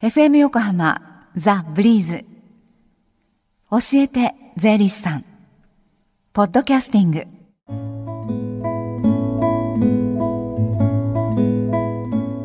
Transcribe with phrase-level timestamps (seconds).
[0.00, 2.24] FM 横浜ザ・ブリーズ。
[3.68, 5.24] 教えて税理士さん。
[6.32, 7.26] ポッドキャスティング。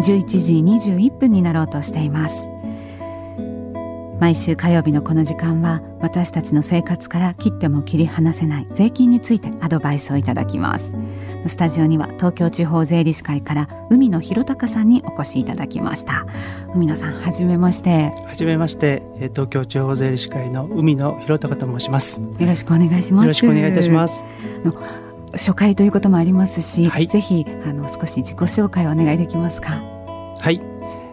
[0.00, 0.54] 11時
[0.94, 2.48] 21分になろうとしています。
[4.20, 10.94] 毎週火曜日のこの時間は私たちの生活から切っても切り離せない税金についてアドバイスをいただきます。
[11.46, 16.26] スタジオには東京地方税理士会から海野博隆さんにお越しいただきました。
[16.74, 18.12] 海野さんはじめまして。
[18.26, 19.02] はじめまして。
[19.34, 22.20] 東京地方税理士会の海野博隆と申します。
[22.20, 23.24] よろしくお願いします。
[23.24, 24.24] よろしくお願いいたします。
[25.32, 29.82] 初回ということもありますし、はい、ぜひあの少し自己紹介をお願いできますか。
[30.40, 30.60] はい、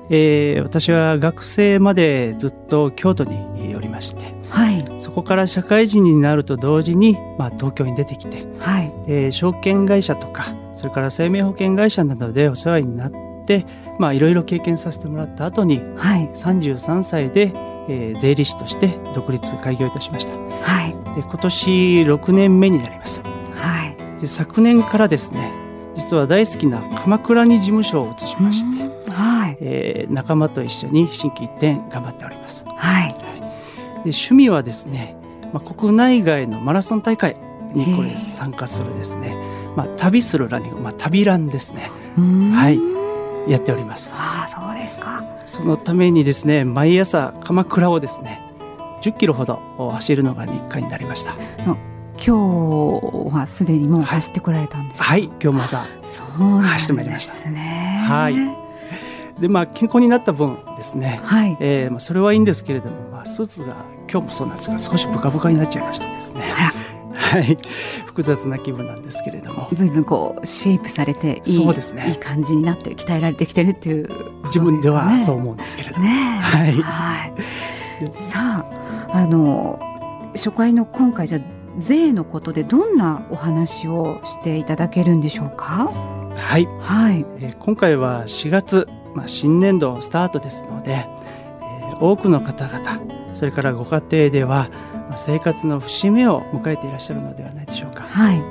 [0.10, 13.12] えー、私は学生までずっと京都におりましてはい、そこから社会人になると同時に、まあ、東京に出てきて、はい、で証券会社とかそれから生命保険会社などでお世話になっ
[13.46, 13.66] て
[13.98, 17.54] まあいろいろ経験させてもらった後に、はい、33歳で、
[17.88, 21.70] えー、税理士として独立開業いたしました、はい、で今年
[22.04, 23.22] 6年目になります、
[23.56, 29.58] はい、で昨年からですね実は大好きな鎌倉に事務所を移しまして、はい。
[29.60, 32.66] えー、仲間と一緒に心機一転頑張っております。
[32.66, 33.14] はい。
[33.14, 33.21] で
[34.06, 35.16] 趣味はですね、
[35.54, 37.36] まあ、国内外のマラソン大会
[37.74, 39.36] にこれ参加するですね、
[39.76, 41.92] まあ、旅するランニング、まあ、旅ランですね。
[42.54, 42.80] はい。
[43.48, 44.14] やっております。
[44.16, 45.24] あそうですか。
[45.46, 48.42] そのためにですね毎朝鎌倉をですね
[49.02, 49.56] 10キロほど
[49.94, 51.36] 走るのが日課になりました。
[51.66, 51.80] 今
[52.20, 57.34] 日はすでにもう走ってこられたんですはい、はい、今日も朝そう走ってまいりました。
[57.34, 58.36] はい。
[59.42, 61.56] でまあ健康になった分ですね、はい。
[61.60, 66.42] えーまあ、それはいいんですけれども、まあ、スーツが今日もそうなんですが少しブカブカになっちゃいましたですね。
[67.14, 67.56] はい、
[68.08, 69.68] 複雑な気分なんですけれども。
[69.74, 74.16] 随分こうシェイプされていいそうです、ね、いい感じになって鍛えられてきてるっていう、ね、
[74.46, 77.34] 自分ではそう思うんですけれども、ね、はい、はい、
[78.16, 79.80] さああの
[80.34, 81.40] 初回の今回じゃ
[81.80, 85.92] 税のことでどんなお話をしていただけるんでしょうか？
[86.36, 87.26] はい、はい。
[87.40, 93.00] えー、今回は4月、まあ、新年度スタートですので、えー、多くの方々
[93.34, 94.70] それからご家庭では
[95.16, 98.42] 生活の節目を迎えていらっしゃるのではないでしょうか、はい、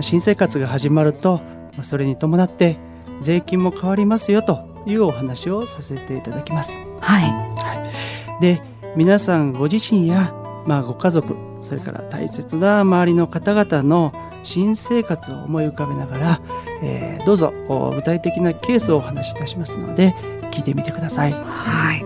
[0.00, 1.40] 新生活が始まると
[1.82, 2.78] それに伴って
[3.20, 6.76] 税金も変わりますよというお話をさせていただきます。
[7.00, 8.62] はい、はい、で
[8.96, 10.32] 皆さんご自身や、
[10.66, 14.12] まあ、ご家族それから大切な周りの方々の
[14.42, 16.40] 新生活を思い浮かべながら、
[16.86, 17.52] えー、どうぞ
[17.94, 20.14] 具体的なケースをお話しいたしますので
[20.52, 21.32] 聞いてみてください。
[21.32, 22.04] はい、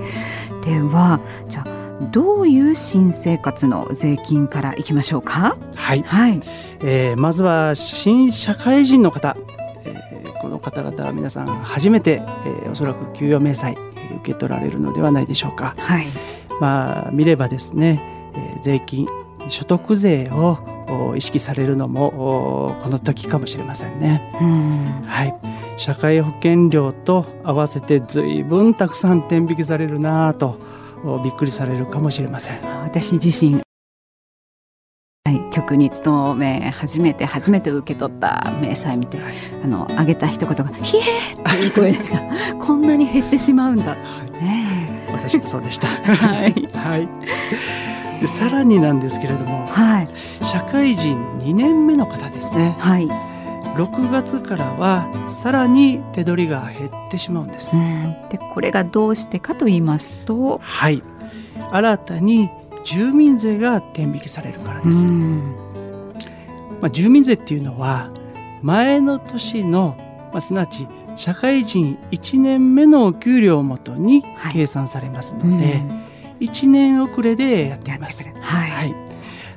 [0.65, 1.79] ではじゃあ
[2.13, 5.57] どういう新生活の税金からいきましょうか？
[5.75, 6.41] はい、はい。
[6.81, 9.37] えー、まずは新社会人の方、
[9.85, 13.79] えー、この方々は皆さん初めて、えー、おそらく給与明細受
[14.23, 16.07] け取られるのではないでしょうか、はい。
[16.61, 18.01] まあ、見ればですね、
[18.35, 19.09] えー、税金
[19.49, 20.59] 所得税を
[21.19, 24.33] 意識されるのもこの時かもしれませんね。
[24.43, 25.03] ん。
[25.07, 25.35] はい、
[25.77, 30.59] 社会保険料と合わせてずいぶんたくさん天引きされるなと
[31.23, 32.61] びっくりされるかもしれません。
[32.83, 33.61] 私自身
[35.51, 41.01] 局に勤め初めて初めて受け取った明細見て、はい、あの上げた一言が「ひえ!」
[41.35, 42.23] っていう声でした。
[42.57, 43.97] こんなに減ってしまうんだ、は
[44.41, 45.89] い、ね私もそうでした。
[45.89, 47.09] はい、 はい
[48.21, 50.09] でさらになんですけれども、はい、
[50.45, 53.07] 社会人2年目の方ですね、はい、
[53.77, 57.77] 6月からはさらに手取りが減ってしまうんです。
[58.31, 61.03] でこれがどうしてかと言いますとはい。
[61.71, 62.51] 新たに
[62.85, 65.07] 住民税が転引きされるからです。
[65.07, 68.11] まあ、住民税っていうのは
[68.63, 69.97] 前の年の、
[70.33, 70.87] まあ、すなわち
[71.17, 76.08] 社会人1年目のお給料をもとに計算されますので、はい、
[76.41, 78.25] 1年遅れでやっています。
[78.41, 78.95] はい、はい、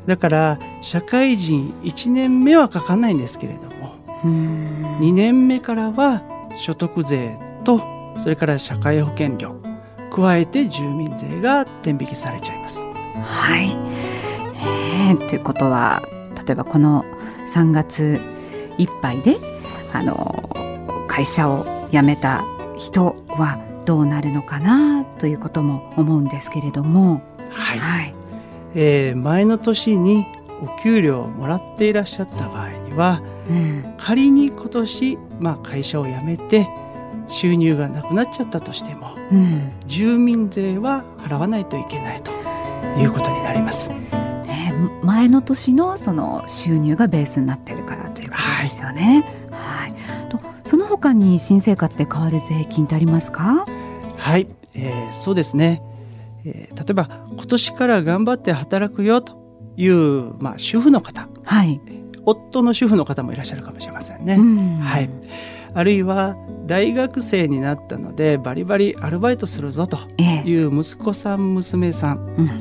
[0.06, 6.22] だから社会人1年目はかかんないんですけれども2年目からは
[6.58, 7.82] 所得税と
[8.18, 9.56] それから社会保険料
[10.12, 12.84] 加えて住民税が転引きされちゃいます。
[13.24, 13.70] はい、
[15.10, 16.02] えー、ということは
[16.46, 17.06] 例えばこの
[17.54, 18.20] 3月
[18.78, 19.38] いっぱいで
[19.94, 20.50] あの
[21.08, 22.44] 会社を辞めた
[22.78, 27.22] 人はどうなるのかなということも思うんですけれども。
[27.50, 28.14] はい、はい、
[28.76, 30.26] えー、前の年に
[30.62, 36.70] お給料をもらっていらっしゃった場合には、うん、仮に今年、まあ、会社を辞めて
[37.28, 42.32] 収入がなくなっちゃったとしても、うん、住民税は払わないといけないと
[43.00, 43.90] いうことになります。
[43.90, 49.26] ね、前の年のその収入がベースになってるからということですよね。
[49.50, 53.66] はい、はい、とその他に新生活で変わる税金ってありますか？
[54.16, 55.82] はい、えー、そうですね、
[56.46, 59.36] えー、例えば今年から頑張って働くよと
[59.76, 61.82] いう、まあ、主婦の方、はい、
[62.26, 64.38] 夫の主婦の方もいらっしゃるかもしれませんね。
[64.82, 65.10] はい、
[65.74, 66.38] あるいは
[66.68, 72.54] 大学生になったのでバリバリアルバイトするぞという息子さん娘さん、うん、ま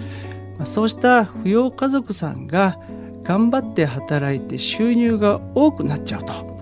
[0.63, 2.77] あ、そうした扶養家族さんが
[3.23, 6.59] 頑張って働いて収入が多くなっちゃうと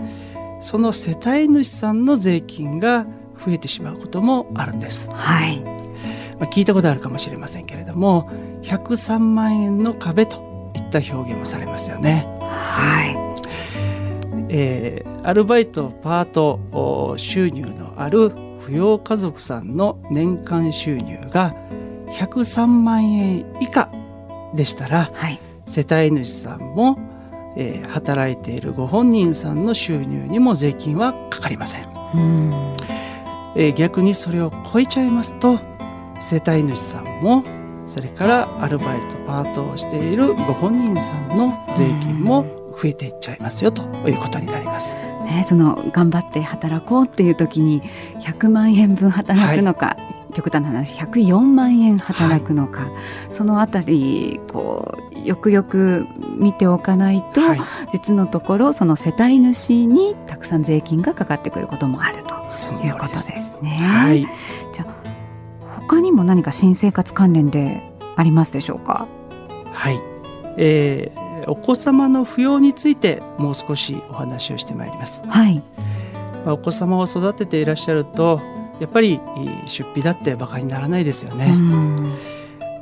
[0.61, 3.07] その世帯主さんの税金が
[3.45, 5.09] 増えてしまうこともあるんです。
[5.13, 8.31] はいまあ、聞いたことあるかもしれませんけれども
[8.63, 12.27] 103万円の壁といった表現もされますよね。
[12.41, 13.17] はい
[14.51, 21.55] えー、アルバイトパート収入のある扶養家族さんの年間収入が
[22.13, 23.91] 103万円以下
[24.55, 26.99] でしたら、はい、世帯主さんも、
[27.57, 31.83] えー、働いているご本人さんの収入にも税金はかかりません。
[31.83, 32.75] ん
[33.57, 35.59] えー、逆にそれを超えちゃいますと
[36.21, 37.45] 世帯主さんも
[37.87, 42.45] それからアルバイトパートをしているご本人さんの税金も
[42.81, 44.97] 増えていっちゃいますよということになります。
[44.97, 47.83] ね、その頑張って働こうっていう時に
[48.21, 49.97] 100万円分働くのか、は
[50.31, 56.07] い、極端な話104万円働くのか、はい、そのあたりこうよくよく
[56.39, 57.61] 見ておかないと、はい、
[57.93, 62.31] 実のところその世帯主にたくさん税金がかかってくることもあると
[62.83, 63.77] いうことですね。
[63.77, 64.27] はい、
[64.73, 67.83] じゃあ他にも何か新生活関連で
[68.17, 69.07] ありますでしょうか？
[69.73, 70.01] はい、
[70.57, 75.23] えー、お子様の扶養についてもう少しお話をしてまいります。
[75.29, 75.63] はい、
[76.47, 78.41] まあ、お子様を育てていらっしゃると
[78.81, 79.21] やっぱり
[79.67, 81.55] 出費だってバカにならないですよね。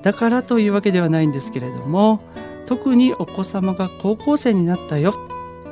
[0.06, 2.20] だからというわけではないんですけれども
[2.66, 5.12] 特にお子様が高校生になったよ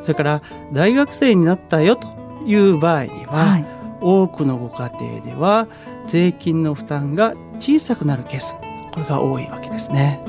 [0.03, 0.43] それから
[0.73, 2.09] 大学生になったよと
[2.45, 3.67] いう場合には、はい、
[4.01, 5.69] 多くのご家庭では
[6.09, 8.57] 税金の負担が小さくなるケース
[8.91, 10.21] これが多いわけですね。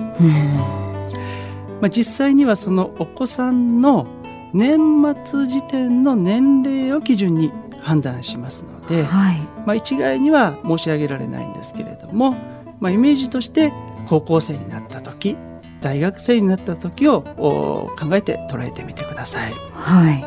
[1.82, 4.06] まあ、実際にはそのお子さんの
[4.54, 4.80] 年
[5.26, 12.36] 末時点の年齢を基準に判断しますので、はい、まあ、一概には申し上げられないんですけれども、
[12.80, 13.74] まあ、イメージとして
[14.08, 15.36] 高校生になった時
[15.82, 19.54] 大学生になった時を考えて捉えてみてください。
[19.74, 20.22] はい。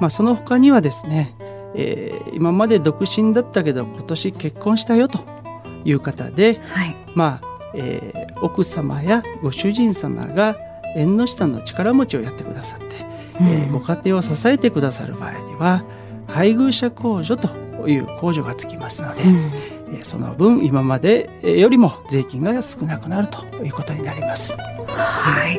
[0.00, 1.34] まあ、その他にはですね
[1.74, 5.20] えー、今まで独身だったけど今年結婚したよと
[5.84, 10.56] いう方で、はい、まあ、えー、奥様やご主人様が
[10.94, 12.84] 縁の下の力持ちをやってくださって、
[13.40, 15.84] うん、えー、ご家庭を支えてくださる場合には
[16.26, 17.48] 配偶者控除と
[17.88, 24.54] いう控除がつきますので、うん、えー、その分今までよりも税金が少なくなるということになります。
[24.86, 25.56] はい。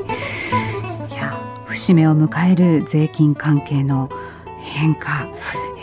[1.13, 4.09] いや節目を迎える税金関係の
[4.59, 5.29] 変化、はい。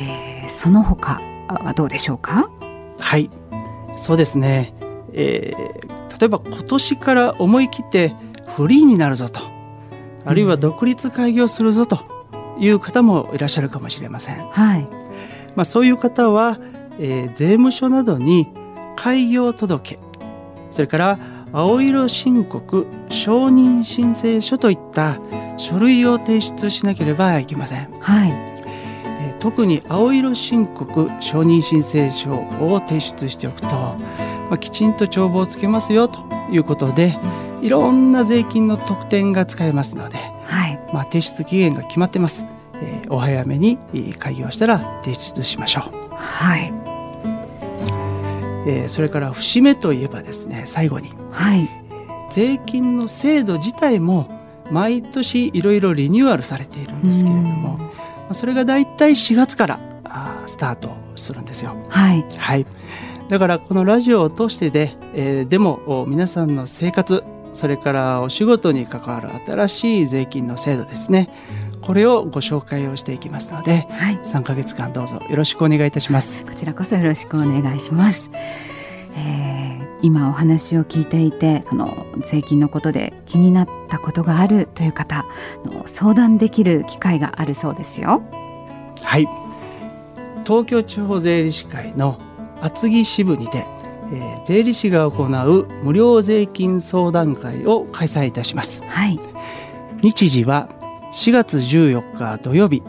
[0.02, 2.50] えー、その他はどうでしょうか？
[2.98, 3.30] はい。
[3.96, 4.74] そうですね、
[5.12, 8.14] えー、例えば今年から思い切って
[8.56, 9.40] フリーになるぞと。
[10.24, 12.00] あるいは独立開業するぞと
[12.58, 14.36] いう方もいらっしゃるかもしれません。
[14.48, 14.86] はい。
[15.56, 16.58] まあ、そういう方は、
[17.00, 18.48] えー、税務署などに
[18.94, 19.98] 開業届
[20.70, 21.18] それから
[21.52, 25.18] 青色申告承認申請書といった
[25.56, 27.90] 書類を提出しなければいけません。
[28.00, 28.32] はい、
[29.40, 33.96] 特に青色申告承認申請書を提出しておくと、ま
[34.52, 36.20] あ、きちんと帳簿をつけますよと
[36.52, 37.18] いうことで
[37.62, 42.44] いろんな税金の特典が使えますので、はい、まあ、提出期限が決まってます、
[42.74, 43.78] えー、お早めに
[44.18, 46.14] 開業したら提出しましょう。
[46.14, 46.79] はい
[48.70, 51.68] えー、それから節目といえばですね最後に、はい、
[52.30, 54.38] 税金の制度自体も
[54.70, 57.92] 毎年いろいろリニューアルされているんですけれども、
[58.32, 59.80] それがだいたい4月から
[60.46, 61.74] スタートするんですよ。
[61.88, 62.66] はい、はい、
[63.28, 71.28] だからこのラジオを通してで、えー、でも皆さんの生活それからお仕事に関わる新しい税金の制度ですね
[71.90, 76.40] これをご紹介をしていきますので、はい、3か月間どうぞよろしくお願いいたします。
[76.44, 78.30] こちらこそよろしくお願いします、
[79.16, 85.26] えー、今お話を聞いていてその税金のことで気になったことがあるという方
[85.64, 88.22] の相談できる機会があるそうですよ。
[89.02, 89.26] はい。
[90.44, 92.20] 東京地方税理士会の
[92.60, 93.66] 厚木支部にて、
[94.12, 99.18] えー、税理士が行う無料税金相談会を開催いたします、はい、
[100.02, 100.68] 日時は
[101.12, 102.82] 4月14日土曜日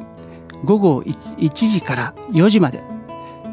[0.63, 2.81] 午後1時から4時まで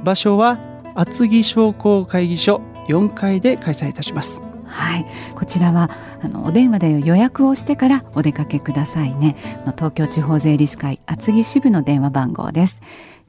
[0.04, 0.58] 場所は
[0.94, 5.90] 厚木商工会議所4階で開催いたしますはい、こちらは
[6.22, 9.34] あのお電話で予約をしてからお出かけくださいね。
[9.64, 12.78] の東京地方税理士会厚木支部の電話番号です。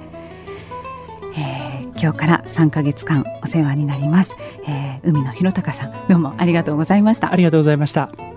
[1.38, 4.36] えー、今日から3ヶ月間お世話になります、
[4.68, 7.32] えー、海野博隆さんどうもありがとうございました。
[7.32, 8.37] ありがとうございました。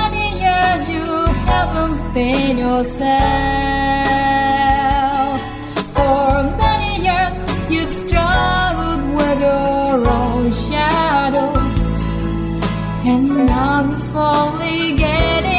[1.51, 3.09] haven't been yourself.
[5.95, 6.29] For
[6.63, 7.35] many years,
[7.73, 11.51] you've struggled with your own shadow.
[13.11, 15.50] And now you're slowly getting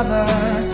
[0.00, 0.67] another.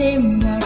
[0.00, 0.59] đêm